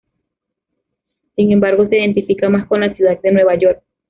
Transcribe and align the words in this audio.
Sin 1.35 1.51
embargo, 1.51 1.87
se 1.87 1.95
identifica 1.99 2.49
más 2.49 2.65
con 2.65 2.81
la 2.81 2.91
ciudad 2.95 3.19
de 3.21 3.31
Nueva 3.31 3.53
York. 3.53 3.83